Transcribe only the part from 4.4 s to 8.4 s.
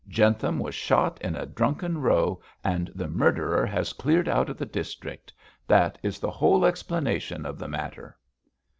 of the district. That is the whole explanation of the matter.'